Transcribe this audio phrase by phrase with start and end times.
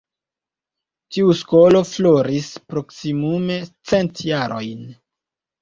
[1.17, 3.59] Tiu skolo floris proksimume
[3.93, 4.85] cent jarojn.